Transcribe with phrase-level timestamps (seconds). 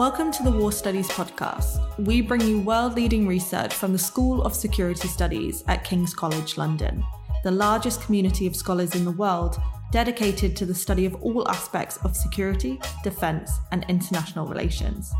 [0.00, 1.78] Welcome to the War Studies podcast.
[1.98, 6.56] We bring you world leading research from the School of Security Studies at King's College
[6.56, 7.04] London,
[7.44, 9.60] the largest community of scholars in the world
[9.92, 15.12] dedicated to the study of all aspects of security, defence, and international relations.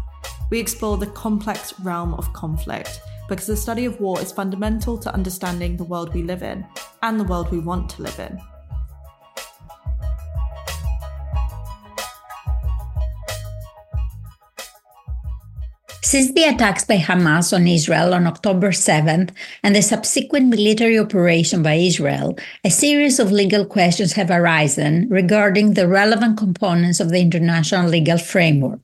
[0.51, 5.13] We explore the complex realm of conflict because the study of war is fundamental to
[5.13, 6.67] understanding the world we live in
[7.03, 8.41] and the world we want to live in.
[16.03, 19.33] Since the attacks by Hamas on Israel on October 7th
[19.63, 25.75] and the subsequent military operation by Israel, a series of legal questions have arisen regarding
[25.75, 28.81] the relevant components of the international legal framework.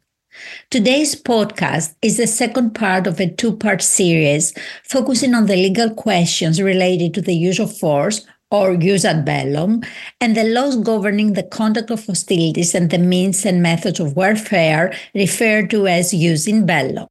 [0.71, 4.53] Today's podcast is the second part of a two part series
[4.85, 9.83] focusing on the legal questions related to the use of force or jus ad bellum,
[10.21, 14.95] and the laws governing the conduct of hostilities and the means and methods of warfare
[15.15, 17.09] referred to as jus in bello.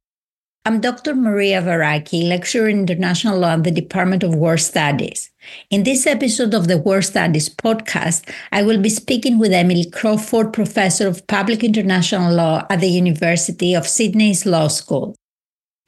[0.66, 1.14] I'm Dr.
[1.14, 5.30] Maria Varaki, lecturer in international law at the Department of War Studies.
[5.70, 10.52] In this episode of the War Studies podcast, I will be speaking with Emily Crawford,
[10.52, 15.14] professor of public international law at the University of Sydney's Law School.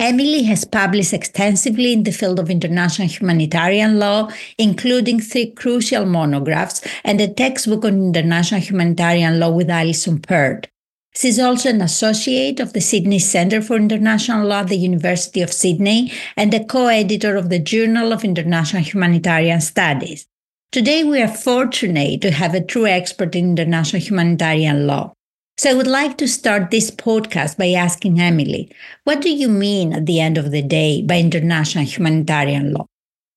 [0.01, 6.87] Emily has published extensively in the field of international humanitarian law, including three crucial monographs
[7.03, 10.69] and a textbook on international humanitarian law with Alison Pert.
[11.17, 15.53] She's also an associate of the Sydney Centre for International Law at the University of
[15.53, 20.29] Sydney and a co editor of the Journal of International Humanitarian Studies.
[20.71, 25.13] Today, we are fortunate to have a true expert in international humanitarian law.
[25.59, 28.71] So, I would like to start this podcast by asking Emily,
[29.03, 32.87] what do you mean at the end of the day by international humanitarian law?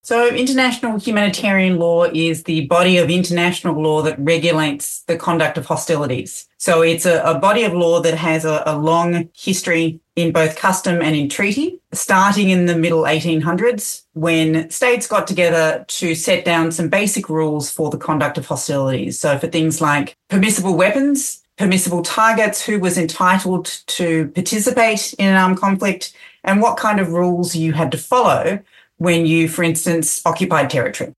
[0.04, 5.66] So, international humanitarian law is the body of international law that regulates the conduct of
[5.66, 6.48] hostilities.
[6.60, 10.56] So, it's a, a body of law that has a, a, long history in both
[10.56, 16.46] custom and in treaty, starting in the middle 1800s when states got together to set
[16.46, 19.20] down some basic rules for the conduct of hostilities.
[19.20, 25.36] So, for things like permissible weapons, permissible targets, who was entitled to participate in an
[25.36, 26.14] armed conflict,
[26.44, 28.60] and what kind of rules you had to follow
[28.98, 31.14] when you, for instance, occupied territory.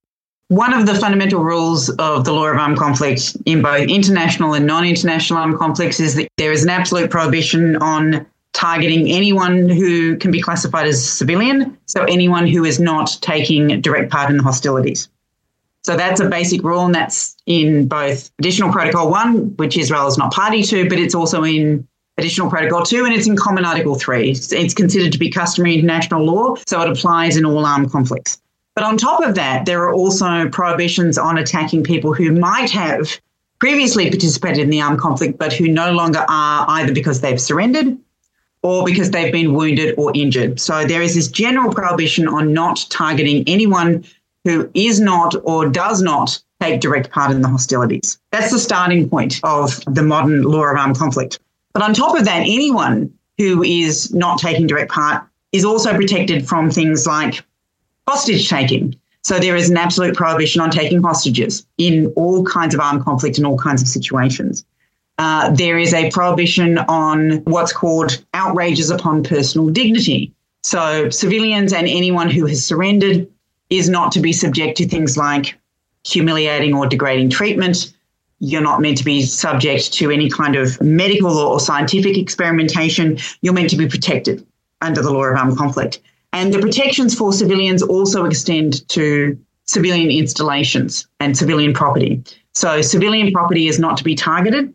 [0.50, 4.68] One of the fundamental rules of the law of armed conflict in both international and
[4.68, 10.18] non international armed conflicts is that there is an absolute prohibition on targeting anyone who
[10.18, 14.44] can be classified as civilian, so anyone who is not taking direct part in the
[14.44, 15.08] hostilities.
[15.84, 20.18] So that's a basic rule, and that's in both Additional Protocol 1, which Israel is
[20.18, 21.86] not party to, but it's also in
[22.18, 24.30] Additional Protocol 2, and it's in Common Article 3.
[24.30, 28.40] It's considered to be customary international law, so it applies in all armed conflicts.
[28.76, 33.20] But on top of that, there are also prohibitions on attacking people who might have
[33.60, 37.98] previously participated in the armed conflict, but who no longer are either because they've surrendered
[38.62, 40.60] or because they've been wounded or injured.
[40.60, 44.06] So there is this general prohibition on not targeting anyone
[44.44, 48.18] who is not or does not take direct part in the hostilities.
[48.32, 51.40] That's the starting point of the modern law of armed conflict.
[51.74, 56.48] But on top of that, anyone who is not taking direct part is also protected
[56.48, 57.44] from things like
[58.08, 58.96] hostage taking.
[59.24, 63.38] So there is an absolute prohibition on taking hostages in all kinds of armed conflict
[63.38, 64.66] and all kinds of situations.
[65.18, 70.34] Uh, there is a prohibition on what's called outrages upon personal dignity.
[70.64, 73.28] So civilians and anyone who has surrendered
[73.78, 75.58] is not to be subject to things like
[76.06, 77.94] humiliating or degrading treatment,
[78.40, 83.18] you're not meant to be subject to any kind of medical or scientific experimentation.
[83.42, 84.46] You're meant to be protected
[84.82, 86.02] under the law of armed conflict.
[86.34, 92.22] And the protections for civilians also extend to civilian installations and civilian property.
[92.54, 94.74] So, civilian property is not to be targeted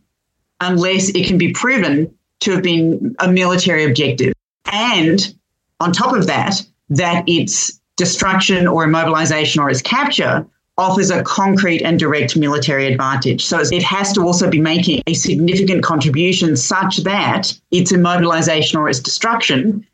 [0.61, 4.33] unless it can be proven to have been a military objective.
[4.67, 5.35] And
[5.81, 10.47] on top of that, that its destruction or immobilization or its capture
[10.79, 13.45] offers a concrete and direct military advantage.
[13.45, 18.89] So it has to also be making a significant contribution such that its immobilization or
[18.89, 19.85] its destruction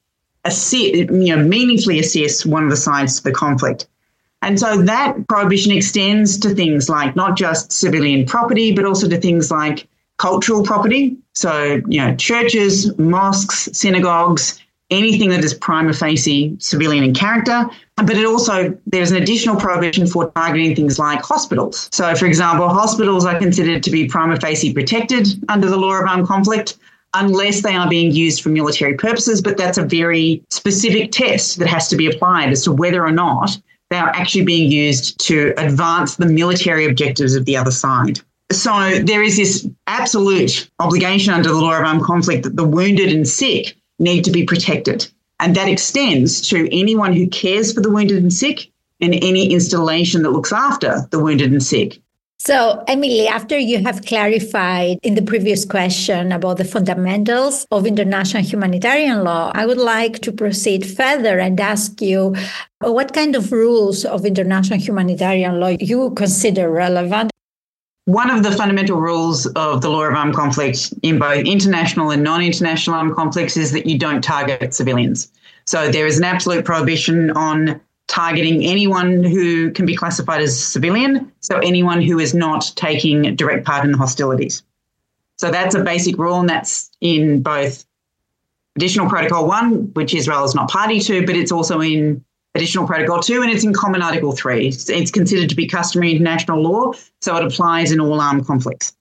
[0.47, 3.87] you know, meaningfully assists one of the sides to the conflict.
[4.43, 9.17] And so that prohibition extends to things like not just civilian property, but also to
[9.19, 11.17] things like cultural property.
[11.33, 14.61] So, you know, churches, mosques, synagogues,
[14.91, 17.65] anything that is prima facie civilian in character.
[17.97, 21.89] But it also, there's an additional prohibition for targeting things like hospitals.
[21.93, 26.09] So, for example, hospitals are considered to be prima facie protected under the law of
[26.09, 26.77] armed conflict
[27.15, 29.41] unless they are being used for military purposes.
[29.41, 33.13] But that's a very specific test that has to be applied as to whether or
[33.13, 33.57] not
[33.91, 38.21] they are actually being used to advance the military objectives of the other side.
[38.51, 43.13] So there is this absolute obligation under the law of armed conflict that the wounded
[43.13, 45.07] and sick need to be protected.
[45.41, 48.71] And that extends to anyone who cares for the wounded and sick
[49.01, 52.01] and any installation that looks after the wounded and sick.
[52.39, 58.43] So, Emily, after you have clarified in the previous question about the fundamentals of international
[58.43, 62.35] humanitarian law, I would like to proceed further and ask you
[62.85, 67.31] uh, what kind of rules of international humanitarian law you consider relevant
[68.07, 72.23] one of the fundamental rules of the law of armed conflict in both international and
[72.23, 75.31] non international armed conflicts is that you don't target civilians.
[75.65, 81.33] So there is an absolute prohibition on targeting anyone who can be classified as civilian,
[81.41, 84.63] so anyone who is not taking direct part in the hostilities.
[85.39, 87.85] So that's a basic rule, and that's in both
[88.77, 92.25] Additional Protocol 1, which Israel is not party to, but it's also in
[92.57, 94.69] Additional Protocol 2, and it's in Common Article 3.
[94.69, 98.95] It's considered to be customary international law, so it applies in all armed conflicts.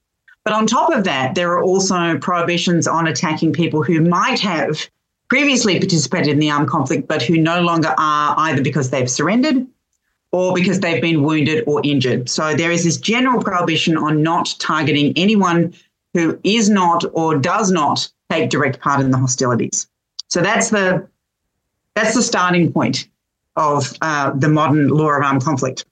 [0.44, 4.88] But on top of that, there are also prohibitions on attacking people who might have
[5.28, 9.66] previously participated in the armed conflict, but who no longer are either because they've surrendered
[10.32, 12.28] or because they've been wounded or injured.
[12.28, 15.72] So there is this general prohibition on not targeting anyone
[16.12, 19.86] who is not or does not take direct part in the hostilities.
[20.28, 21.08] So that's the
[21.94, 23.08] that's the starting point
[23.56, 25.84] of uh, the modern law of armed conflict.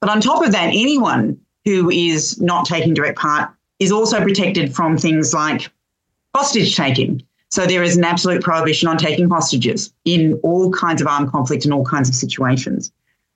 [0.00, 4.74] But on top of that, anyone who is not taking direct part is also protected
[4.74, 5.70] from things like
[6.34, 7.22] hostage taking.
[7.50, 11.64] So there is an absolute prohibition on taking hostages in all kinds of armed conflict
[11.64, 12.92] and all kinds of situations.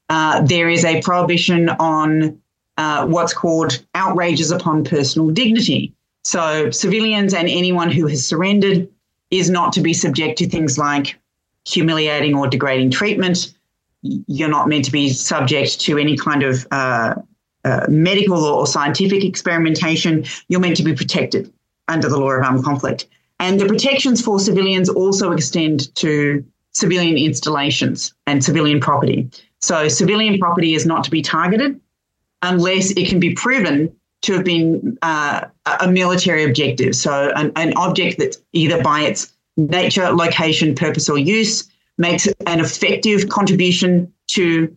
[0.08, 2.40] Uh, there is a prohibition on
[2.76, 5.92] uh, what's called outrages upon personal dignity.
[6.24, 8.88] So civilians and anyone who has surrendered
[9.30, 11.18] is not to be subject to things like
[11.68, 13.54] humiliating or degrading treatment.
[14.02, 17.14] You're not meant to be subject to any kind of uh,
[17.64, 20.24] uh, medical or scientific experimentation.
[20.48, 21.52] You're meant to be protected
[21.88, 23.06] under the law of armed conflict.
[23.40, 29.28] And the protections for civilians also extend to civilian installations and civilian property.
[29.60, 31.80] So, civilian property is not to be targeted
[32.42, 33.92] unless it can be proven
[34.22, 35.46] to have been uh,
[35.80, 36.94] a military objective.
[36.94, 41.68] So, an, an object that's either by its nature, location, purpose, or use
[41.98, 44.74] makes an effective contribution to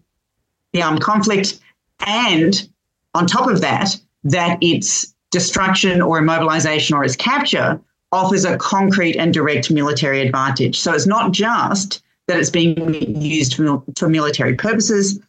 [0.73, 1.59] the armed conflict.
[2.05, 2.67] And
[3.13, 7.79] on top of that, that its destruction or immobilization or its capture
[8.11, 10.79] offers a concrete and direct military advantage.
[10.79, 15.19] So it's not just that it's being used for, military purposes,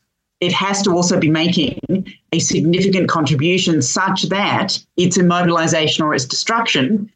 [0.40, 1.78] it has to also be making
[2.32, 7.10] a significant contribution such that its immobilization or its destruction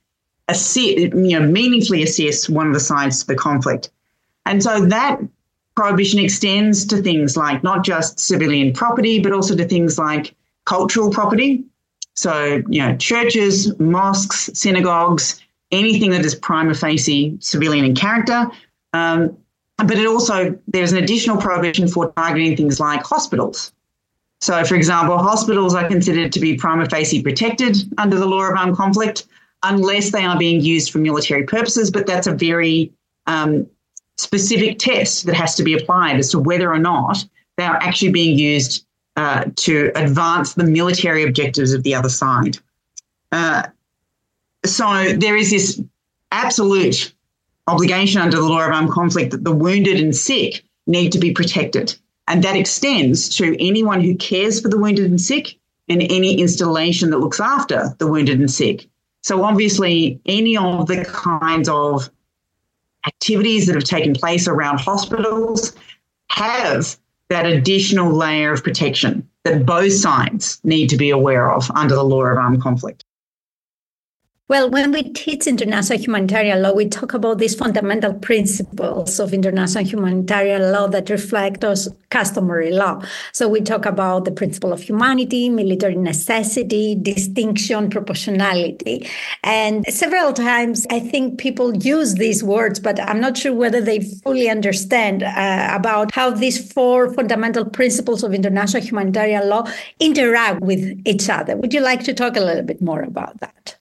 [0.49, 3.91] assist, you know, meaningfully assess one of the sides to the conflict.
[4.45, 5.21] And so that
[5.75, 10.35] prohibition extends to things like not just civilian property, but also to things like
[10.65, 11.65] cultural property.
[12.15, 15.41] So, you know, churches, mosques, synagogues,
[15.71, 18.47] anything that is prima facie civilian in character.
[18.93, 19.37] Um,
[19.77, 23.73] but it also, there's an additional prohibition for targeting things like hospitals.
[24.41, 28.57] So, for example, hospitals are considered to be prima facie protected under the law of
[28.57, 29.27] armed conflict
[29.63, 31.91] unless they are being used for military purposes.
[31.91, 32.93] But that's a very
[33.27, 33.67] um,
[34.17, 37.25] specific test that has to be applied as to whether or not
[37.57, 38.87] they are actually being used
[39.17, 42.59] uh, to advance the military objectives of the other side.
[43.33, 43.65] Uh,
[44.65, 45.81] so there is this
[46.33, 47.13] absolute
[47.67, 51.33] obligation under the law of armed conflict that the wounded and sick need to be
[51.33, 51.97] protected.
[52.29, 55.59] And that extends to anyone who cares for the wounded and sick
[55.89, 58.89] and any installation that looks after the wounded and sick.
[59.27, 62.09] So, obviously, any of the kinds of
[63.09, 65.75] activities that have taken place around hospitals
[66.31, 66.97] have
[67.29, 72.05] that additional layer of protection that both sides need to be aware of under the
[72.05, 73.05] law of armed conflict.
[74.49, 79.85] Well, when we teach international humanitarian law, we talk about these fundamental principles of international
[79.85, 83.03] humanitarian law that reflect us customary law.
[83.33, 89.09] So we talk about the principle of humanity, military necessity, distinction, proportionality.
[89.43, 93.99] And several times, I think people use these words, but I'm not sure whether they
[93.99, 101.03] fully understand uh, about how these four fundamental principles of international humanitarian law interact with
[101.05, 101.57] each other.
[101.57, 103.76] Would you like to talk a little bit more about that?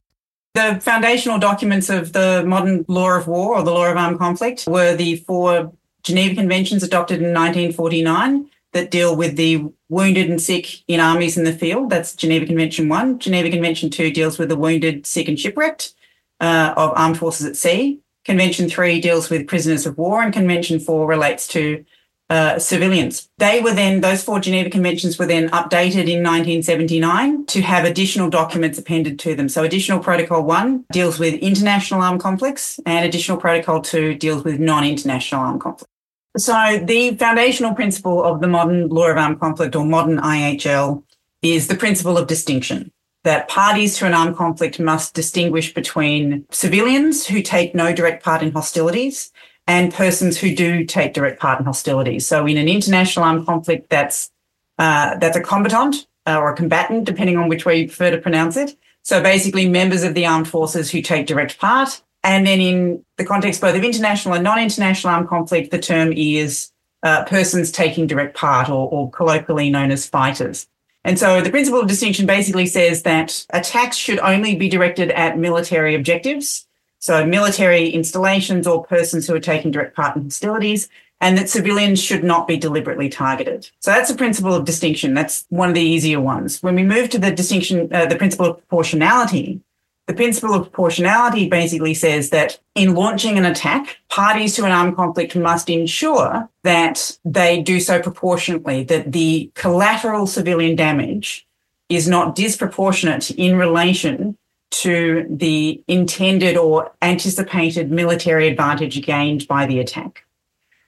[0.56, 4.64] The foundational documents of the modern law of war or the law of armed conflict
[4.66, 10.82] were the four Geneva Conventions adopted in 1949 that deal with the wounded and sick
[10.88, 11.90] in armies in the field.
[11.90, 13.20] That's Geneva Convention 1.
[13.20, 15.94] Geneva Convention 2 deals with the wounded, sick, and shipwrecked
[16.40, 18.00] uh, of armed forces at sea.
[18.24, 21.84] Convention 3 deals with prisoners of war, and Convention 4 relates to
[22.30, 23.30] uh, civilians.
[23.38, 28.30] They were then, those four Geneva Conventions were then updated in 1979 to have additional
[28.30, 29.50] documents appended to them.
[29.50, 34.60] So, Additional Protocol 1 deals with international armed conflicts, and Additional Protocol 2 deals with
[34.60, 35.92] non international armed conflicts.
[36.38, 41.04] So, the foundational principle of the modern law of armed conflict or modern IHL
[41.42, 42.92] is the principle of distinction
[43.24, 48.42] that parties to an armed conflict must distinguish between civilians who take no direct part
[48.44, 49.32] in hostilities
[49.68, 52.28] and persons who do take direct part in hostilities.
[52.28, 54.32] So in an international armed conflict, that's
[54.78, 58.18] uh, that's a combatant uh, or a combatant, depending on which way you prefer to
[58.18, 58.78] pronounce it.
[59.04, 62.02] So basically, members of the armed forces who take direct part.
[62.24, 66.72] And then in the context both of international and non-international armed conflict, the term is
[67.04, 70.68] uh, persons taking direct part, or, or colloquially known as fighters.
[71.04, 75.38] And so the principle of distinction basically says that attacks should only be directed at
[75.38, 76.65] military objectives
[77.06, 80.90] so military installations or persons who are taking direct part in hostilities,
[81.22, 83.70] and that civilians should not be deliberately targeted.
[83.80, 85.14] So that's the principle of distinction.
[85.14, 86.64] That's one of the easier ones.
[86.64, 89.62] When we move to the distinction, uh, the principle of proportionality,
[90.08, 94.96] the principle of proportionality basically says that in launching an attack, parties to an armed
[94.96, 101.46] conflict must ensure that they do so proportionately, that the collateral civilian damage
[101.88, 104.40] is not disproportionate in relation
[104.82, 110.26] to the intended or anticipated military advantage gained by the attack.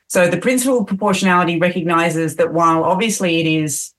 [0.08, 3.94] So the principle of proportionality recognizes that while obviously it is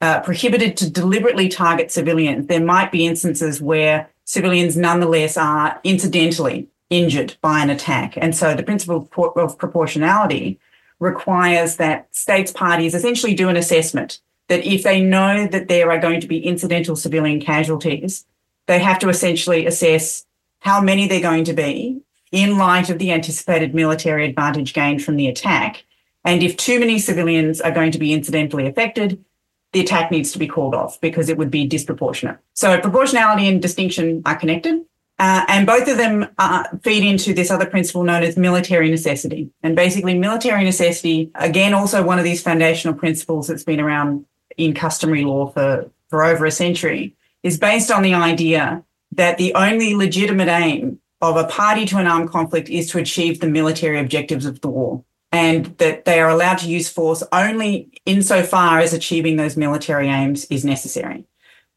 [0.00, 6.68] uh, prohibited to deliberately target civilians, there might be instances where civilians nonetheless are incidentally
[6.90, 8.14] injured by an attack.
[8.16, 10.58] And so the principle of proportionality
[10.98, 15.98] requires that states parties essentially do an assessment that if they know that there are
[15.98, 18.24] going to be incidental civilian casualties,
[18.68, 20.24] they have to essentially assess
[20.60, 25.16] how many they're going to be in light of the anticipated military advantage gained from
[25.16, 25.84] the attack.
[26.24, 29.24] And if too many civilians are going to be incidentally affected,
[29.72, 32.38] the attack needs to be called off because it would be disproportionate.
[32.54, 34.84] So proportionality and distinction are connected.
[35.18, 39.50] Uh, and both of them uh, feed into this other principle known as military necessity.
[39.64, 44.74] And basically, military necessity, again, also one of these foundational principles that's been around in
[44.74, 49.94] customary law for, for over a century, is based on the idea that the only
[49.94, 54.46] legitimate aim of a party to an armed conflict is to achieve the military objectives
[54.46, 59.36] of the war and that they are allowed to use force only insofar as achieving
[59.36, 61.24] those military aims is necessary.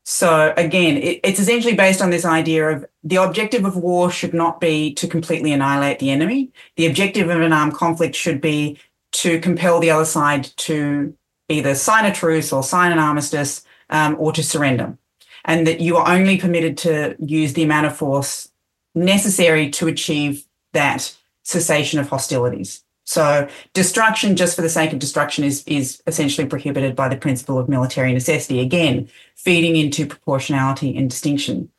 [0.03, 4.33] So again, it, it's essentially based on this idea of the objective of war should
[4.33, 6.51] not be to completely annihilate the enemy.
[6.75, 8.79] The objective of an armed conflict should be
[9.13, 11.15] to compel the other side to
[11.49, 14.97] either sign a truce or sign an armistice um, or to surrender
[15.45, 18.49] and that you are only permitted to use the amount of force
[18.93, 22.83] necessary to achieve that cessation of hostilities.
[23.03, 27.57] So destruction just for the sake of destruction is, is essentially prohibited by the principle
[27.57, 31.69] of military necessity, again, feeding into proportionality and distinction.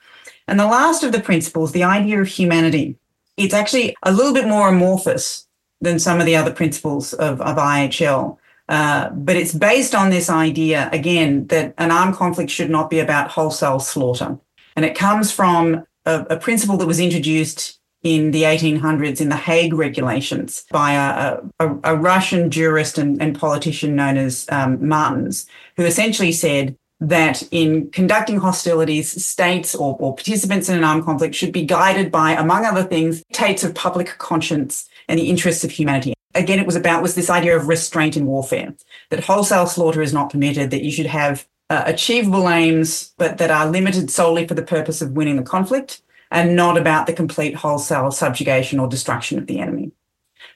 [0.49, 2.97] And the last of the principles, the idea of humanity,
[3.37, 5.47] it's actually a little bit more amorphous
[5.81, 8.37] than some of the other principles of, of IHL.
[8.69, 13.01] Uh, but it's based on this idea, again, that an armed conflict should not be
[13.01, 14.39] about wholesale slaughter.
[14.77, 19.37] And it comes from a, a principle that was introduced in the 1800s in the
[19.37, 25.47] Hague regulations by a, a, a Russian jurist and, and, politician known as um, Martens,
[25.77, 31.35] who essentially said that in conducting hostilities, states or, or participants in an armed conflict
[31.35, 35.71] should be guided by, among other things, dictates of public conscience and the interests of
[35.71, 38.75] humanity again, it was about was this idea of restraint in warfare,
[39.11, 43.51] that wholesale slaughter is not permitted, that you should have uh, achievable aims, but that
[43.51, 47.55] are limited solely for the purpose of winning the conflict and not about the complete
[47.55, 49.93] wholesale subjugation or destruction of the enemy.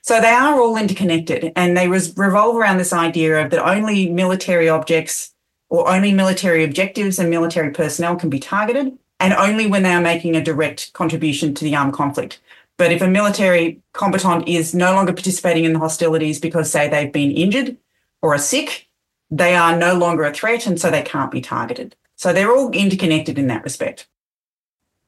[0.03, 4.09] So they are all interconnected and they res- revolve around this idea of that only
[4.09, 5.35] military objects
[5.69, 10.01] or only military objectives and military personnel can be targeted and only when they are
[10.01, 12.41] making a direct contribution to the armed conflict.
[12.79, 17.13] But if a military combatant is no longer participating in the hostilities because, say, they've
[17.13, 17.77] been injured
[18.21, 18.89] or are sick,
[19.31, 21.97] they are no longer a threat and so they can't be targeted.
[22.17, 24.09] So they're all interconnected in that respect.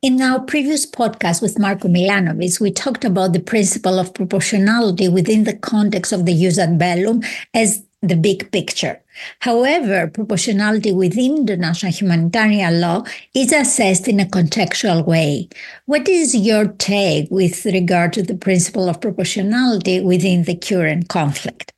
[0.01, 5.45] In our previous podcast with Marko Milanovic, we talked about the principle of proportionality within
[5.45, 7.23] the context of the jus ad bellum
[7.53, 9.03] as the big picture.
[9.41, 15.49] However, proportionality within the national humanitarian law is assessed in a contextual way.
[15.87, 21.73] What is your take with regard to the principle of proportionality within the current conflict?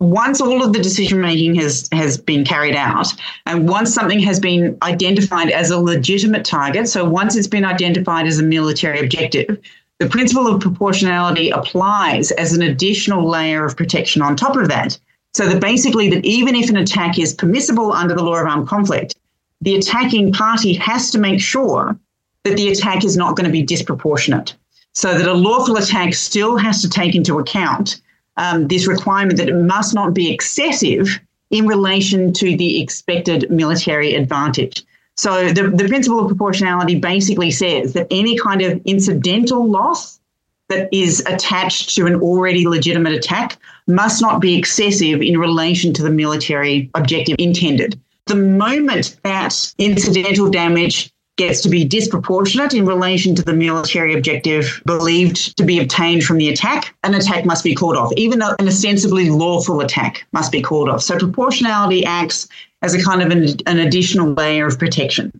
[0.00, 3.08] Once all of the decision making has, has been carried out,
[3.46, 8.24] and once something has been identified as a legitimate target, so once it's been identified
[8.24, 9.58] as a military objective,
[9.98, 14.96] the principle of proportionality applies as an additional layer of protection on top of that
[15.34, 18.68] So that basically that even if an attack is permissible under the law of armed
[18.68, 19.14] conflict,
[19.60, 21.98] the attacking party has to make sure
[22.44, 24.54] that the attack is not going to be disproportionate.
[24.94, 28.00] So that a lawful attack still has to take into account
[28.36, 31.20] um, this requirement that it must not be excessive
[31.50, 34.84] in relation to the expected military advantage.
[35.16, 40.17] So the, the principle of proportionality basically says that any kind of incidental loss
[40.68, 46.02] that is attached to an already legitimate attack must not be excessive in relation to
[46.02, 47.98] the military objective intended.
[48.26, 54.82] The moment that incidental damage gets to be disproportionate in relation to the military objective
[54.84, 58.68] believed to be obtained from the attack, an attack must be called off, even an
[58.68, 61.00] ostensibly lawful attack must be called off.
[61.00, 62.48] So proportionality acts
[62.82, 65.32] as a kind of an, an additional layer of protection.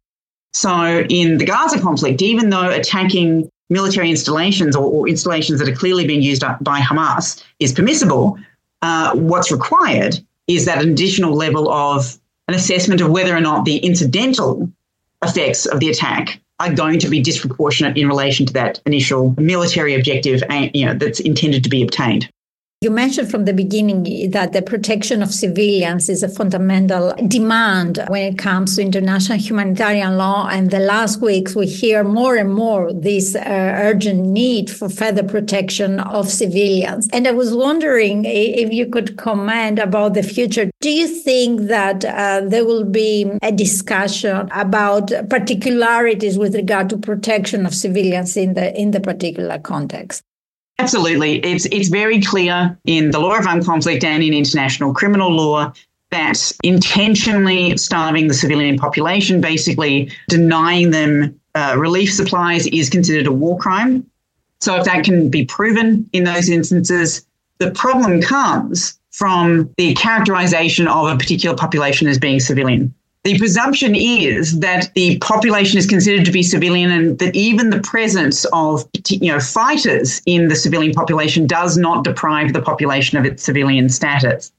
[0.54, 5.74] So in the Gaza conflict, even though attacking military installations or, or installations that are
[5.74, 8.38] clearly being used by Hamas is permissible,
[8.82, 13.76] uh, what's required is that additional level of an assessment of whether or not the
[13.78, 14.70] incidental
[15.22, 19.94] effects of the attack are going to be disproportionate in relation to that initial military
[19.94, 20.42] objective
[20.74, 22.28] you know, that's intended to be obtained.
[22.80, 28.32] You mentioned from the beginning that the protection of civilians is a fundamental demand when
[28.32, 30.46] it comes to international humanitarian law.
[30.46, 35.24] And the last weeks, we hear more and more this uh, urgent need for further
[35.24, 37.08] protection of civilians.
[37.12, 40.70] And I was wondering if you could comment about the future.
[40.80, 46.96] Do you think that uh, there will be a discussion about particularities with regard to
[46.96, 50.22] protection of civilians in the in the particular context?
[50.78, 51.38] Absolutely.
[51.44, 55.72] It's, it's very clear in the law of armed conflict and in international criminal law
[56.10, 63.32] that intentionally starving the civilian population, basically denying them uh, relief supplies, is considered a
[63.32, 64.08] war crime.
[64.60, 67.26] So, if that can be proven in those instances,
[67.58, 72.94] the problem comes from the characterization of a particular population as being civilian
[73.24, 77.80] the presumption is that the population is considered to be civilian and that even the
[77.80, 83.24] presence of you know fighters in the civilian population does not deprive the population of
[83.24, 84.52] its civilian status.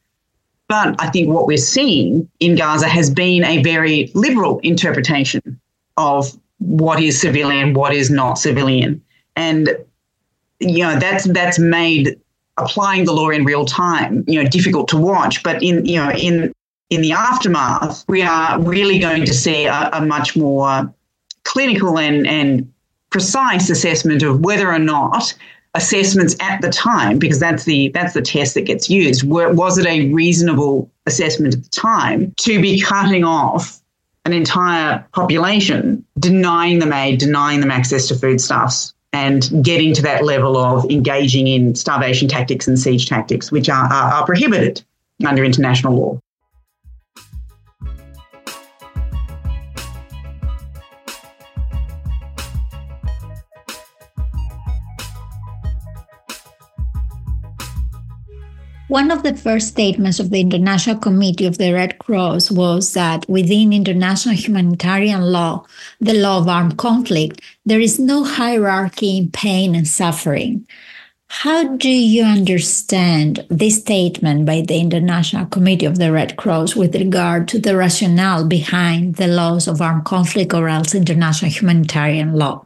[0.68, 5.60] But I think what we're seeing in Gaza has been a very liberal interpretation
[5.98, 9.02] of what is civilian, what is not civilian.
[9.36, 9.70] And
[10.60, 12.20] you know that's that's made
[12.58, 15.44] applying the law in real time, you know, difficult to watch.
[15.44, 16.54] But in you know in
[16.90, 20.92] in the aftermath, we are really going to see a, a much more
[21.44, 22.72] clinical and, and
[23.10, 25.34] precise assessment of whether or not
[25.76, 29.24] assessments at the time, because that's the that's the test that gets used.
[29.24, 33.80] Was it a reasonable assessment at the time to be cutting off
[34.26, 40.24] an entire population, denying them aid, denying them access to foodstuffs, and getting to that
[40.24, 44.84] level of engaging in starvation tactics and siege tactics, which are, are, are prohibited
[45.26, 46.20] under international law.
[58.90, 63.30] One of the first statements of the International Committee of the Red Cross was that
[63.30, 65.64] within international humanitarian law,
[66.02, 70.66] the law of armed conflict, there is no hierarchy in pain and suffering.
[71.28, 76.96] How do you understand this statement by the International Committee of the Red Cross with
[76.96, 82.66] regard to the rationale behind the laws of armed conflict or else international humanitarian law?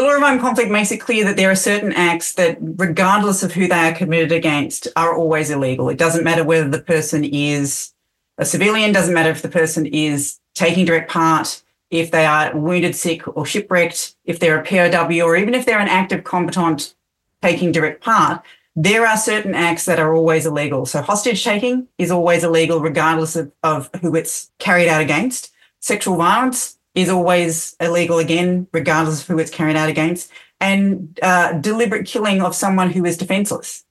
[0.00, 3.42] The law of armed conflict makes it clear that there are certain acts that, regardless
[3.42, 5.90] of who they are committed against, are always illegal.
[5.90, 7.92] It doesn't matter whether the person is
[8.38, 12.96] a civilian, doesn't matter if the person is taking direct part, if they are wounded,
[12.96, 16.94] sick, or shipwrecked, if they're a POW, or even if they're an active combatant
[17.42, 18.42] taking direct part,
[18.74, 20.86] there are certain acts that are always illegal.
[20.86, 25.52] So hostage taking is always illegal, regardless of, of who it's carried out against.
[25.78, 31.52] Sexual violence is always illegal again, regardless of who it's carried out against, and uh,
[31.54, 33.84] deliberate killing of someone who is defenseless,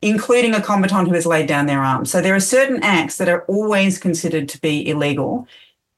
[0.00, 2.10] including a combatant who has laid down their arms.
[2.10, 5.46] So there are certain acts that are always considered to be illegal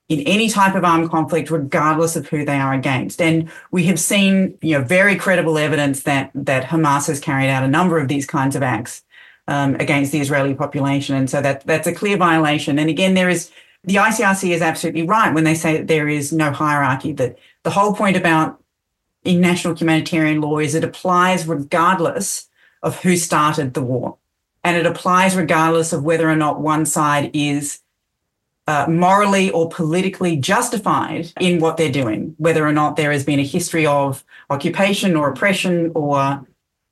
[0.09, 3.23] in any type of armed conflict, regardless of who they are against.
[3.23, 7.65] And we have seen, you know, very credible evidence that that Hamas has carried out
[7.65, 9.03] a number of these kinds of acts
[9.49, 12.79] um, against the Israeli population, and so that that's a clear violation.
[12.79, 13.51] And again, there is
[13.85, 17.71] the ICRC is absolutely right when they say that there is no hierarchy, that the
[17.71, 18.61] whole point about
[19.25, 22.49] international humanitarian law is it applies regardless
[22.83, 24.17] of who started the war.
[24.63, 27.81] And it applies regardless of whether or not one side is
[28.67, 33.39] uh, morally or politically justified in what they're doing, whether or not there has been
[33.39, 36.47] a history of occupation or oppression or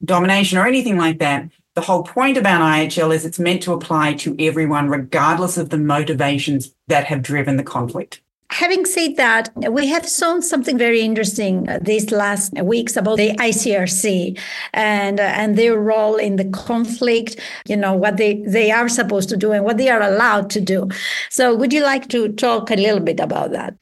[0.05, 1.49] domination or anything like that.
[1.75, 5.79] The whole point about IHL is it's meant to apply to everyone, regardless of the
[5.79, 8.21] motivations that have driven the conflict.
[8.51, 13.31] Having said that, we have shown something very interesting uh, these last weeks about the
[13.37, 14.39] ICRC
[14.75, 17.41] and uh, and their role in the conflict.
[17.67, 20.61] You know what they they are supposed to do and what they are allowed to
[20.61, 20.91] do.
[21.31, 23.75] So, would you like to talk a little bit about that?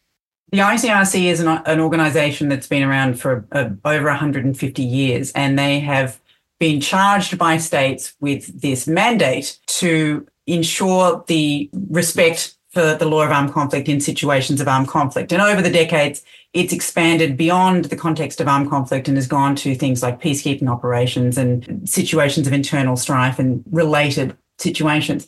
[0.53, 5.59] The ICRC is an, an organization that's been around for uh, over 150 years, and
[5.59, 6.20] they have
[6.61, 13.31] been charged by states with this mandate to ensure the respect for the law of
[13.31, 15.33] armed conflict in situations of armed conflict.
[15.33, 19.57] And over the decades, it's expanded beyond the context of armed conflict and has gone
[19.57, 25.27] to things like peacekeeping operations and situations of internal strife and related situations.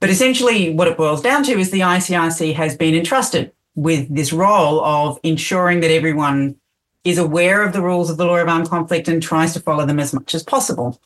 [0.00, 4.32] But essentially, what it boils down to is the ICRC has been entrusted with this
[4.32, 6.56] role of ensuring that everyone
[7.04, 9.86] is aware of the rules of the law of armed conflict and tries to follow
[9.86, 11.00] them as much as possible.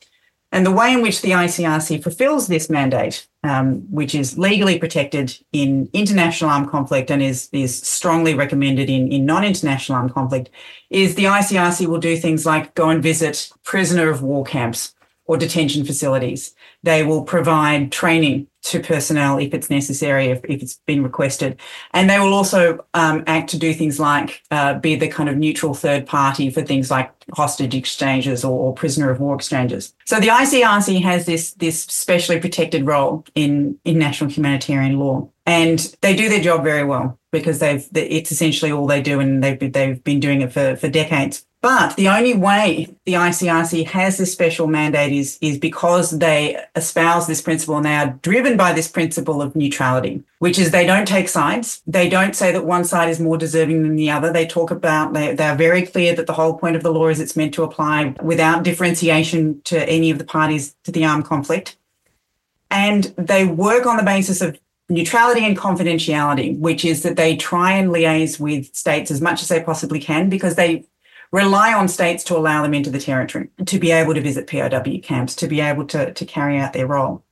[0.51, 5.37] And the way in which the ICRC fulfills this mandate, um, which is legally protected
[5.51, 10.49] in international armed conflict and is, is strongly recommended in, in non international armed conflict,
[10.89, 14.93] is the ICRC will do things like go and visit prisoner of war camps
[15.25, 16.55] or detention facilities.
[16.81, 21.59] They will provide training to personnel if it's necessary, if, if it's been requested.
[21.93, 25.37] And they will also um, act to do things like uh, be the kind of
[25.37, 29.93] neutral third party for things like hostage exchanges or, or, prisoner of war exchanges.
[30.05, 35.29] So the ICRC has this, this specially protected role in in national humanitarian law.
[35.45, 39.43] And they do their job very well because they've it's essentially all they do and
[39.43, 41.45] they've, they've been doing it for, for decades.
[41.61, 47.25] But the only way the ICRC has this special mandate is, is because they espouse
[47.25, 51.07] this principle and they are driven by this principle of neutrality, which is they don't
[51.07, 51.81] take sides.
[51.87, 54.31] They don't say that one side is more deserving than the other.
[54.31, 57.07] They talk about, they, they are very clear that the whole point of the law
[57.07, 61.25] is it's meant to apply without differentiation to any of the parties to the armed
[61.25, 61.75] conflict.
[62.69, 67.73] And they work on the basis of neutrality and confidentiality, which is that they try
[67.73, 70.85] and liaise with states as much as they possibly can because they
[71.31, 74.99] rely on states to allow them into the territory, to be able to visit POW
[75.03, 77.23] camps, to be able to, to carry out their role.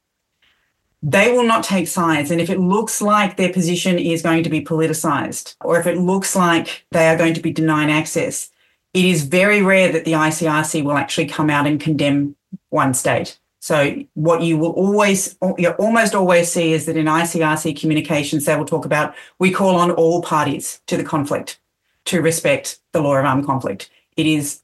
[1.01, 2.31] They will not take sides.
[2.31, 5.97] And if it looks like their position is going to be politicized, or if it
[5.97, 8.49] looks like they are going to be denied access,
[8.93, 12.35] it is very rare that the ICRC will actually come out and condemn
[12.69, 13.39] one state.
[13.59, 18.55] So what you will always, you almost always see is that in ICRC communications, they
[18.55, 21.59] will talk about, we call on all parties to the conflict
[22.05, 23.89] to respect the law of armed conflict.
[24.15, 24.61] It is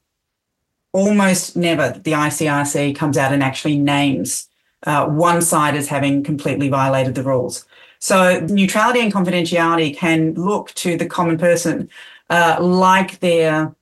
[0.92, 4.48] almost never that the ICRC comes out and actually names
[4.84, 7.64] uh, one side as having completely violated the rules.
[7.98, 11.88] So neutrality and confidentiality can look to the common person
[12.30, 13.74] uh, like they're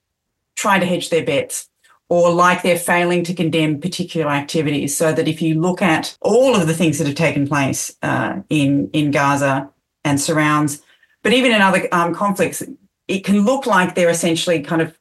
[0.56, 1.68] trying to hedge their bets
[2.10, 4.94] or like they're failing to condemn particular activities.
[4.96, 8.40] So that if you look at all of the things that have taken place uh,
[8.50, 9.70] in in Gaza
[10.04, 10.82] and surrounds,
[11.22, 12.62] but even in other um, conflicts,
[13.10, 14.96] it can look like they're essentially kind of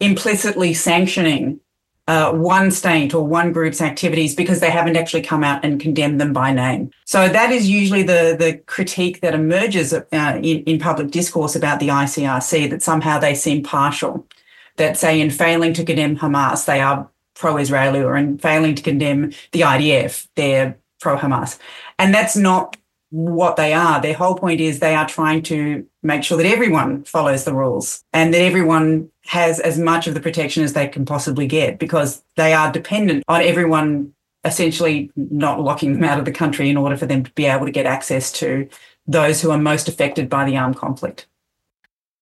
[0.00, 1.60] implicitly sanctioning
[2.08, 6.20] uh, one state or one group's activities because they haven't actually come out and condemned
[6.20, 6.90] them by name.
[7.04, 11.78] So that is usually the the critique that emerges uh, in, in public discourse about
[11.78, 14.26] the ICRC that somehow they seem partial.
[14.76, 19.32] That say in failing to condemn Hamas, they are pro-Israeli, or in failing to condemn
[19.52, 21.58] the IDF, they're pro-Hamas,
[21.98, 22.76] and that's not
[23.10, 24.00] what they are.
[24.00, 28.04] Their whole point is they are trying to make sure that everyone follows the rules
[28.12, 32.22] and that everyone has as much of the protection as they can possibly get because
[32.36, 36.96] they are dependent on everyone essentially not locking them out of the country in order
[36.96, 38.68] for them to be able to get access to
[39.06, 41.26] those who are most affected by the armed conflict.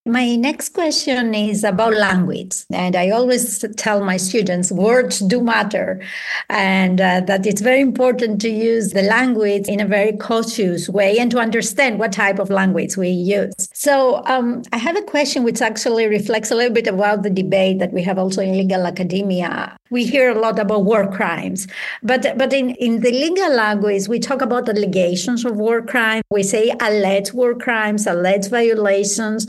[0.08, 2.64] My next question is about language.
[2.72, 6.00] And I always tell my students words do matter
[6.48, 11.18] and uh, that it's very important to use the language in a very cautious way
[11.18, 13.68] and to understand what type of language we use.
[13.74, 17.78] So um, I have a question which actually reflects a little bit about the debate
[17.80, 21.66] that we have also in legal academia we hear a lot about war crimes
[22.02, 26.42] but but in, in the legal language we talk about allegations of war crime we
[26.42, 29.46] say alleged war crimes alleged violations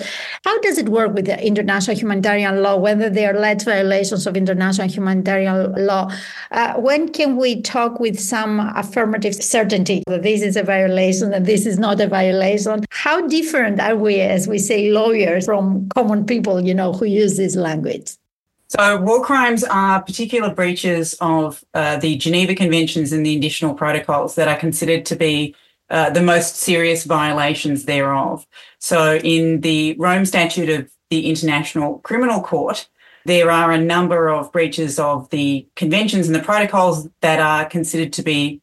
[0.50, 4.36] how does it work with the international humanitarian law whether they are alleged violations of
[4.36, 6.10] international humanitarian law?
[6.50, 11.46] Uh, when can we talk with some affirmative certainty that this is a violation and
[11.46, 12.84] this is not a violation?
[12.90, 17.38] How different are we as we say lawyers from common people you know who use
[17.38, 18.10] this language?
[18.70, 24.34] So, war crimes are particular breaches of uh, the Geneva Conventions and the additional protocols
[24.34, 25.56] that are considered to be
[25.90, 28.46] uh, the most serious violations thereof.
[28.80, 32.88] So, in the Rome Statute of the International Criminal Court,
[33.26, 38.14] there are a number of breaches of the conventions and the protocols that are considered
[38.14, 38.62] to be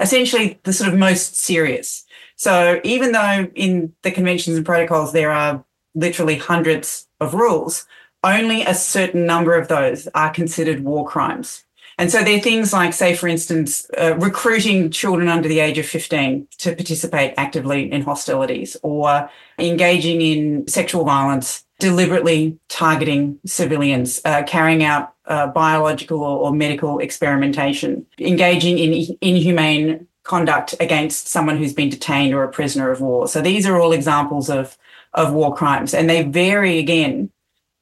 [0.00, 2.04] essentially the sort of most serious.
[2.36, 7.86] So even though in the conventions and protocols there are literally hundreds of rules,
[8.24, 11.64] only a certain number of those are considered war crimes.
[11.98, 15.78] And so there are things like, say, for instance, uh, recruiting children under the age
[15.78, 24.20] of 15 to participate actively in hostilities or engaging in sexual violence, deliberately targeting civilians,
[24.24, 31.56] uh, carrying out uh, biological or, or medical experimentation, engaging in inhumane conduct against someone
[31.56, 33.26] who's been detained or a prisoner of war.
[33.26, 34.78] So these are all examples of,
[35.14, 37.32] of war crimes, and they vary again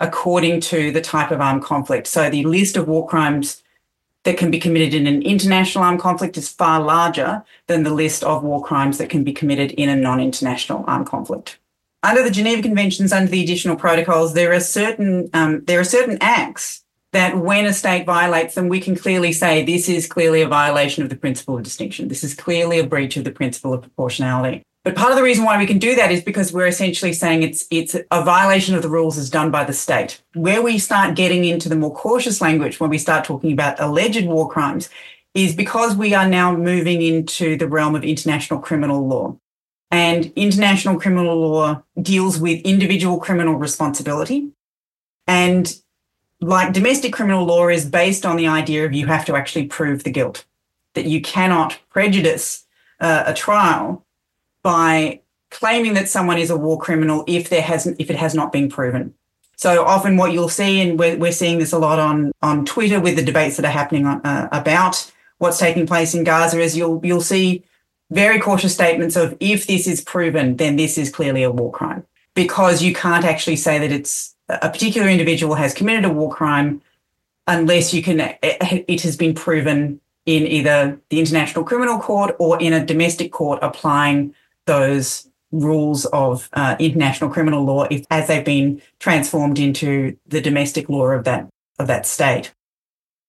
[0.01, 2.07] according to the type of armed conflict.
[2.07, 3.63] So the list of war crimes
[4.27, 8.23] that can be committed in an international armed conflict is far larger than the list
[8.23, 11.59] of war crimes that can be committed in a non-international armed conflict.
[12.03, 16.19] Under the Geneva Conventions, under the additional protocols, there are certain um, there are certain
[16.21, 20.49] acts that when a state violates them, we can clearly say this is clearly a
[20.49, 22.09] violation of the principle of distinction.
[22.09, 24.63] This is clearly a breach of the principle of proportionality.
[24.87, 27.43] But part of the reason why we can do that is because we're essentially saying
[27.43, 30.23] it's it's a violation of the rules as done by the state.
[30.35, 34.25] Where we start getting into the more cautious language when we start talking about alleged
[34.27, 34.89] war crimes
[35.35, 39.37] is because we are now moving into the realm of international criminal law.
[39.91, 44.53] And international criminal law deals with individual criminal responsibility.
[45.27, 45.77] And
[46.41, 50.05] like domestic criminal law is based on the idea of you have to actually prove
[50.05, 50.45] the guilt,
[50.95, 52.65] that you cannot prejudice
[53.01, 54.06] uh, a trial
[54.67, 55.21] by
[55.53, 58.69] claiming that someone is a war criminal if there hasn't if it has not been
[58.69, 59.15] proven.
[59.55, 62.99] So often what you'll see, and we're, we're seeing this a lot on, on Twitter
[63.01, 66.77] with the debates that are happening on, uh, about what's taking place in Gaza, is
[66.77, 67.63] you'll you'll see
[68.11, 72.05] very cautious statements of if this is proven, then this is clearly a war crime
[72.35, 76.83] because you can't actually say that it's a particular individual has committed a war crime
[77.47, 82.73] unless you can it has been proven in either the international criminal court or in
[82.73, 84.35] a domestic court applying
[84.67, 90.89] those rules of uh, international criminal law if, as they've been transformed into the domestic
[90.89, 91.49] law of that
[91.79, 92.53] of that state.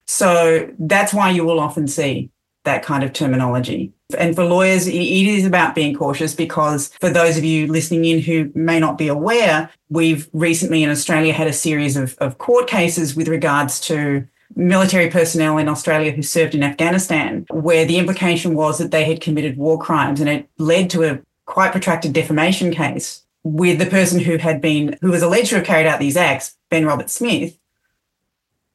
[0.05, 2.31] So that's why you will often see
[2.63, 3.93] that kind of terminology.
[4.17, 8.21] And for lawyers, it is about being cautious because for those of you listening in
[8.21, 12.67] who may not be aware, we've recently in Australia had a series of, of court
[12.67, 18.55] cases with regards to military personnel in Australia who served in Afghanistan, where the implication
[18.55, 22.71] was that they had committed war crimes and it led to a quite protracted defamation
[22.71, 26.17] case with the person who had been, who was alleged to have carried out these
[26.17, 27.57] acts, Ben Roberts-Smith,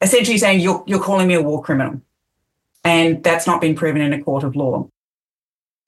[0.01, 2.01] essentially saying, you're, you're calling me a war criminal.
[2.83, 4.89] And that's not been proven in a court of law.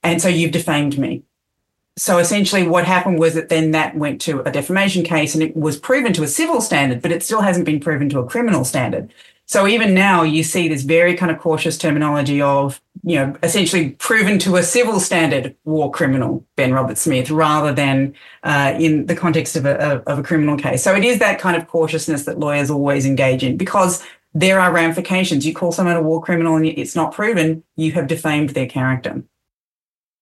[0.04, 1.24] And so you've defamed me.
[1.98, 5.58] So essentially what happened was that then that went to a defamation case and it
[5.58, 8.64] was proven to a civil standard, but it still hasn't been proven to a criminal
[8.64, 9.12] standard.
[9.48, 13.92] So even now you see this very kind of cautious terminology of, you know, essentially
[13.92, 19.56] proven to a civil standard war criminal, Ben Roberts-Smith, rather than uh, in the context
[19.56, 20.84] of a, of a criminal case.
[20.84, 24.04] So it is that kind of cautiousness that lawyers always engage in because
[24.34, 25.46] there are ramifications.
[25.46, 29.24] You call someone a war criminal and it's not proven, you have defamed their character.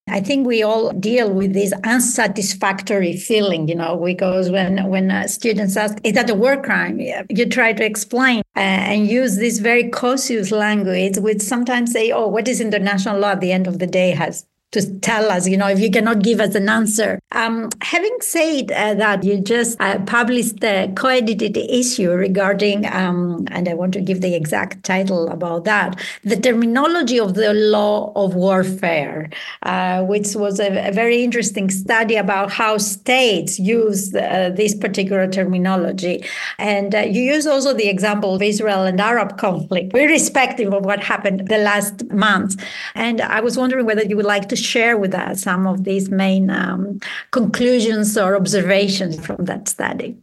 [0.07, 5.27] I think we all deal with this unsatisfactory feeling, you know, because when when uh,
[5.27, 9.59] students ask, "Is that a war crime?" you try to explain uh, and use this
[9.59, 13.79] very cautious language, which sometimes say, "Oh, what is international law?" At the end of
[13.79, 17.19] the day, has to tell us, you know, if you cannot give us an answer.
[17.31, 23.69] Um, having said uh, that, you just uh, published the co-edited issue regarding, um, and
[23.69, 28.33] I want to give the exact title about that, the terminology of the law of
[28.35, 29.29] warfare,
[29.61, 35.27] uh, which was a, a, very interesting study about how states use uh, this particular
[35.27, 36.25] terminology.
[36.57, 41.03] And uh, you use also the example of Israel and Arab conflict, irrespective of what
[41.03, 42.63] happened the last month.
[42.95, 46.09] And I was wondering whether you would like to share with us some of these
[46.09, 46.99] main um,
[47.31, 50.17] conclusions or observations from that study?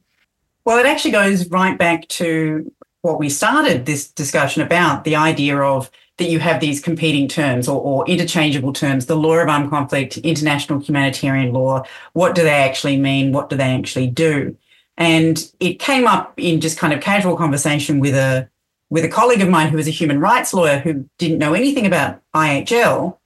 [0.65, 2.71] Well, it actually goes right back to
[3.03, 7.67] what we started this discussion about the idea of that you have these competing terms
[7.67, 11.83] or, or, interchangeable terms the law of armed conflict, international humanitarian law.
[12.13, 13.33] What do they actually mean?
[13.33, 14.55] What do they actually do?
[14.99, 18.51] And it came up in just kind of casual conversation with a
[18.91, 21.87] with a colleague of mine who was a human rights lawyer who didn't know anything
[21.87, 23.17] about IHL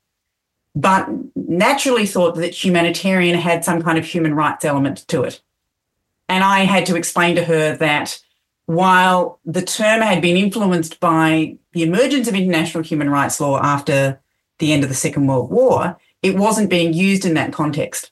[0.74, 5.40] but naturally thought that humanitarian had some kind of human rights element to it.
[6.28, 8.20] And I had to explain to her that
[8.66, 14.20] while the term had been influenced by the emergence of international human rights law after
[14.58, 18.10] the end of the Second World War, it wasn't being used in that context.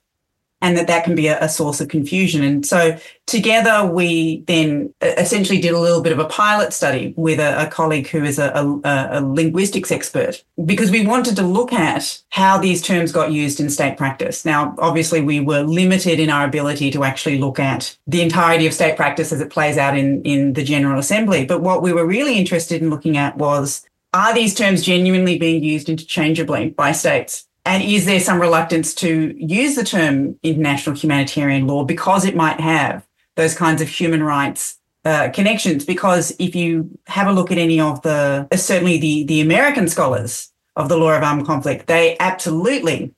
[0.63, 2.43] And that that can be a, a, source of confusion.
[2.43, 2.97] And so
[3.27, 7.67] together we then essentially did a little bit of a pilot study with a, a
[7.67, 12.81] colleague who is a, a, linguistics expert because we wanted to look at how these
[12.81, 14.45] terms got used in state practice.
[14.45, 18.73] Now, obviously we were limited in our ability to actually look at the entirety of
[18.73, 21.45] state practice as it plays out in, in the General Assembly.
[21.45, 25.65] But what we were really interested in looking at was are these terms genuinely being
[25.65, 27.47] used interchangeably by states?
[27.65, 32.61] And is there some reluctance to use the term international humanitarian law because it might
[32.61, 35.85] have those kinds of human rights uh, connections?
[35.85, 39.87] Because if you have a look at any of the, uh, certainly the, the American
[39.87, 43.15] scholars of the law of armed conflict, they absolutely,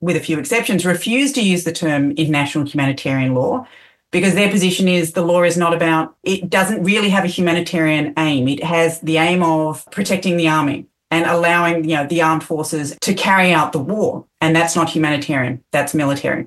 [0.00, 3.66] with a few exceptions, refuse to use the term international humanitarian law
[4.10, 8.12] because their position is the law is not about, it doesn't really have a humanitarian
[8.18, 8.48] aim.
[8.48, 12.96] It has the aim of protecting the army and allowing you know the armed forces
[13.00, 14.26] to carry out the war.
[14.40, 16.46] And that's not humanitarian that's military.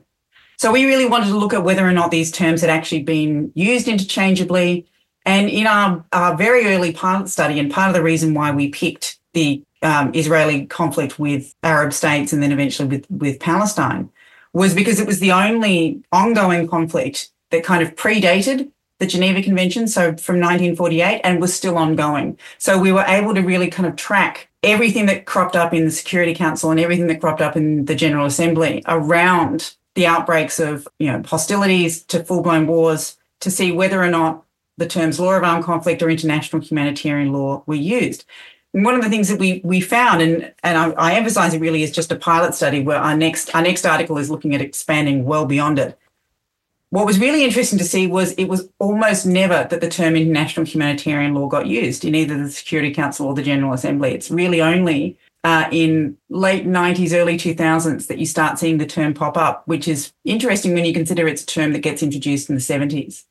[0.58, 3.52] So we really wanted to look at whether or not these terms had actually been
[3.56, 4.86] used interchangeably.
[5.26, 8.70] And in our, our very early pilot study and part of the reason why we
[8.70, 14.10] picked the um, israeli conflict with arab states and then eventually with, with palestine
[14.54, 18.70] was because it was the only ongoing conflict that kind of predated
[19.02, 22.38] the Geneva Convention, so from 1948, and was still ongoing.
[22.60, 25.92] So we were able to really kind of track everything that cropped up in the
[25.92, 30.88] Security Council and everything that cropped up in the General Assembly around the outbreaks of
[31.00, 34.46] you know hostilities to full-blown wars to see whether or not
[34.78, 38.24] the terms law of armed conflict or international humanitarian law were used.
[38.72, 41.60] And one of the things that we we found, and and I, I emphasize it
[41.60, 44.62] really is just a pilot study where our next our next article is looking at
[44.62, 45.98] expanding well beyond it,
[46.92, 50.66] what was really interesting to see was it was almost never that the term international
[50.66, 54.14] humanitarian law got used in either the Security Council or the General Assembly.
[54.14, 59.14] It's really only uh, in late 90s, early 2000s that you start seeing the term
[59.14, 62.56] pop up, which is interesting when you consider it's a term that gets introduced in
[62.56, 63.24] the 70s.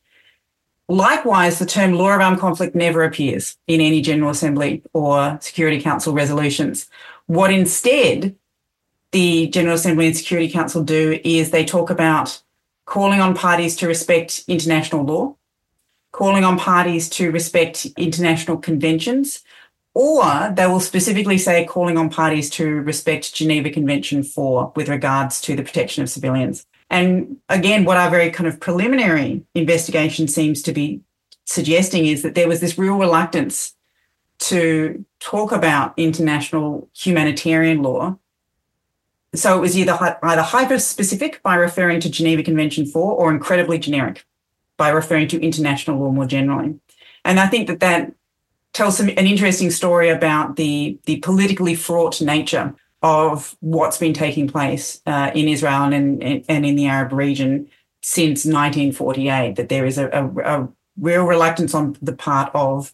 [0.88, 5.82] Likewise, the term law of armed conflict never appears in any General Assembly or Security
[5.82, 6.88] Council resolutions.
[7.26, 8.34] What instead
[9.12, 12.42] the General Assembly and Security Council do is they talk about
[12.90, 15.36] calling on parties to respect international law,
[16.10, 19.42] calling on parties to respect international conventions,
[19.94, 25.40] or they will specifically say calling on parties to respect Geneva Convention 4 with regards
[25.42, 26.66] to the protection of civilians.
[26.90, 31.00] And again, what our very kind of preliminary investigation seems to be
[31.44, 33.76] suggesting is that there was this real reluctance
[34.50, 38.18] to talk about international humanitarian law
[39.34, 43.78] so it was either either hyper specific by referring to Geneva Convention 4 or incredibly
[43.78, 44.24] generic
[44.76, 46.78] by referring to international law more generally.
[47.24, 48.12] And I think that that
[48.72, 54.48] tells some, an interesting story about the, the politically fraught nature of what's been taking
[54.48, 57.68] place uh, in Israel and, and, and in the Arab region
[58.02, 62.92] since 1948, that there is a, a, a real reluctance on the part of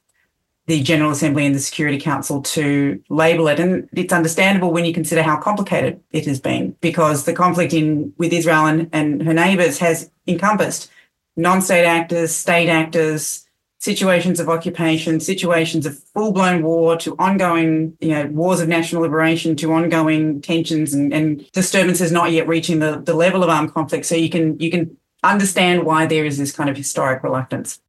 [0.66, 3.60] the General Assembly and the Security Council to label it.
[3.60, 8.12] And it's understandable when you consider how complicated it has been because the conflict in
[8.18, 10.90] with Israel and, and her neighbours has encompassed
[11.36, 13.46] non-state actors, state actors,
[13.78, 19.54] situations of occupation, situations of full-blown war to ongoing, you know, wars of national liberation
[19.54, 24.06] to ongoing tensions and, and disturbances not yet reaching the, the level of armed conflict.
[24.06, 27.80] So you can you can understand why there is this kind of historic reluctance.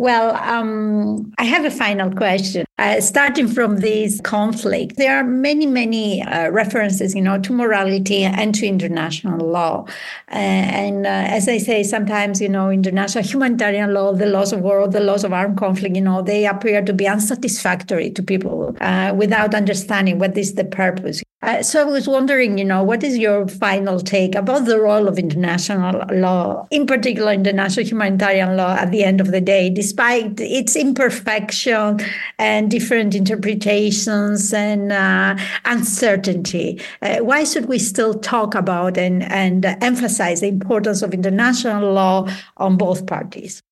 [0.00, 2.64] Well, um, I have a final question.
[2.80, 8.22] Uh, starting from this conflict, there are many, many uh, references, you know, to morality
[8.22, 9.84] and to international law.
[10.32, 14.60] Uh, and uh, as I say, sometimes, you know, international humanitarian law, the laws of
[14.60, 18.74] war, the laws of armed conflict, you know, they appear to be unsatisfactory to people
[18.80, 21.22] uh, without understanding what is the purpose.
[21.42, 25.08] Uh, so I was wondering, you know, what is your final take about the role
[25.08, 30.38] of international law, in particular international humanitarian law, at the end of the day, despite
[30.38, 31.98] its imperfection
[32.38, 36.80] and different interpretations and uh, uncertainty?
[37.02, 42.26] Uh, why should we still talk about and, and emphasize the importance of international law
[42.56, 43.62] on both parties?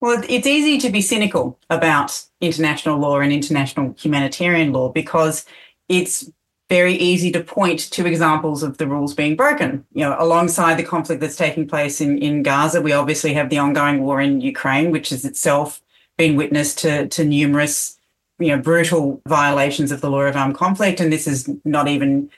[0.00, 5.44] Well, it's easy to be cynical about international law and international humanitarian law because
[5.88, 6.28] it's
[6.68, 9.84] very easy to point to examples of the rules being broken.
[9.92, 13.58] You know, alongside the conflict that's taking place in, in Gaza, we obviously have the
[13.58, 15.82] ongoing war in Ukraine, which has itself
[16.16, 17.98] been witness to, to numerous,
[18.42, 21.00] you know, brutal violations of the law of armed conflict.
[21.00, 22.30] And this is not even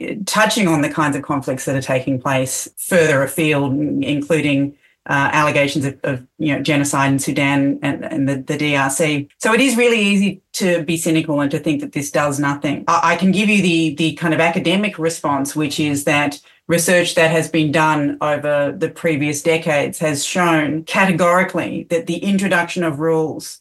[0.00, 4.76] uh, touching on the kinds of conflicts that are taking place further afield, including
[5.08, 9.28] uh, allegations of, of, you know genocide in Sudan and, and the, the, DRC.
[9.38, 12.84] So it is really easy to be cynical and to think that this does nothing.
[12.88, 17.14] I, I, can give you the the kind of academic response, which is that research
[17.14, 22.98] that has been done over the previous decades has shown categorically that the introduction of
[22.98, 23.60] rules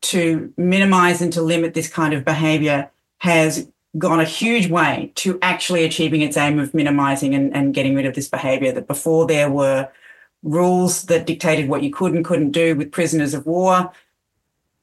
[0.00, 5.38] to minimize and to limit this kind of behavior has gone a huge way to
[5.42, 8.72] actually achieving its aim of minimizing and, and getting rid of this behavior.
[8.72, 9.88] That before there were
[10.42, 13.92] rules that dictated what you could and couldn't do with prisoners of war.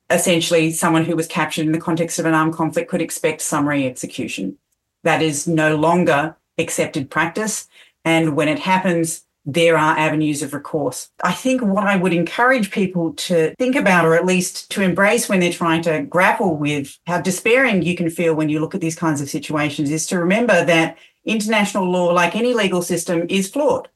[0.10, 3.88] Essentially, someone who was captured in the context of an armed conflict could expect summary
[3.88, 4.58] execution.
[5.04, 7.68] That is no longer accepted practice.
[8.04, 11.10] And when it happens, there are avenues of recourse.
[11.24, 15.30] I think what I would encourage people to think about, or at least to embrace
[15.30, 18.82] when they're trying to grapple with how despairing you can feel when you look at
[18.82, 23.50] these kinds of situations, is to remember that international law, like any legal system, is
[23.50, 23.88] flawed.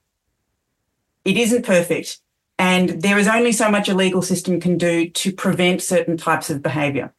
[1.26, 2.20] It isn't perfect.
[2.60, 6.50] And there is only so much a legal system can do to prevent certain types
[6.50, 7.14] of behavior.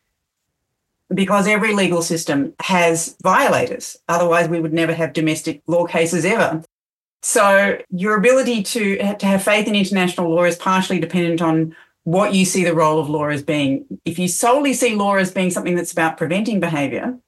[1.12, 3.96] Because every legal system has violators.
[4.08, 6.62] Otherwise, we would never have domestic law cases ever.
[7.22, 12.34] So your ability to, to have faith in international law is partially dependent on what
[12.34, 13.84] you see the role of law as being.
[14.04, 17.18] If you solely see law as being something that's about preventing behavior,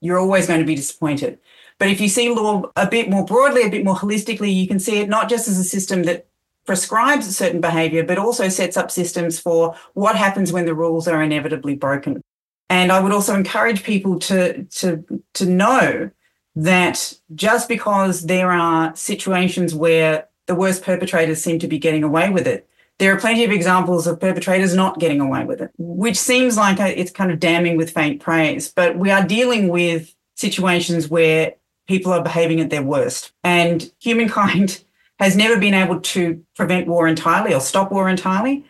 [0.00, 1.38] you're always going to be disappointed.
[1.78, 4.78] But if you see law a bit more broadly, a bit more holistically, you can
[4.78, 6.26] see it not just as a system that
[6.66, 11.08] prescribes a certain behavior, but also sets up systems for what happens when the rules
[11.08, 12.22] are inevitably broken.
[12.68, 15.04] And I would also encourage people to, to,
[15.34, 16.10] to know
[16.56, 22.30] that just because there are situations where the worst perpetrators seem to be getting away
[22.30, 26.18] with it, there are plenty of examples of perpetrators not getting away with it, which
[26.18, 28.70] seems like it's kind of damning with faint praise.
[28.70, 31.54] But we are dealing with situations where
[31.88, 33.32] people are behaving at their worst.
[33.42, 34.84] And humankind
[35.18, 38.64] has never been able to prevent war entirely or stop war entirely.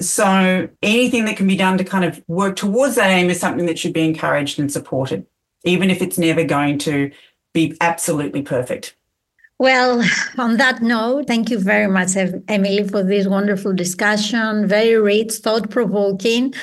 [0.00, 3.66] So anything that can be done to kind of work towards that aim is something
[3.66, 5.26] that should be encouraged and supported
[5.64, 7.10] even if it's never going to
[7.52, 8.96] be absolutely perfect.
[9.58, 10.02] Well,
[10.38, 12.16] on that note, thank you very much,
[12.48, 14.66] Emily, for this wonderful discussion.
[14.66, 16.54] Very rich, thought provoking,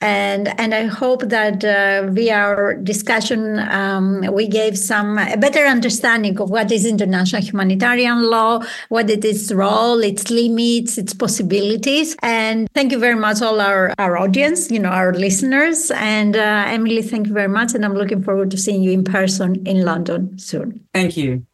[0.00, 5.64] and and I hope that uh, via our discussion um, we gave some a better
[5.64, 12.16] understanding of what is international humanitarian law, what is its role, its limits, its possibilities.
[12.20, 15.92] And thank you very much, all our our audience, you know, our listeners.
[15.92, 19.04] And uh, Emily, thank you very much, and I'm looking forward to seeing you in
[19.04, 20.80] person in London soon.
[20.92, 21.46] Thank you.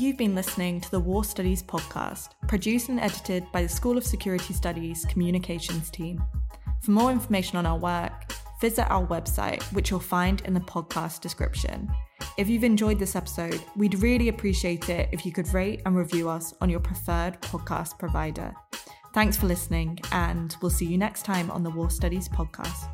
[0.00, 4.04] You've been listening to the War Studies podcast, produced and edited by the School of
[4.04, 6.22] Security Studies Communications team.
[6.82, 11.20] For more information on our work, visit our website, which you'll find in the podcast
[11.20, 11.90] description.
[12.36, 16.28] If you've enjoyed this episode, we'd really appreciate it if you could rate and review
[16.28, 18.54] us on your preferred podcast provider.
[19.14, 22.88] Thanks for listening, and we'll see you next time on the War Studies podcast.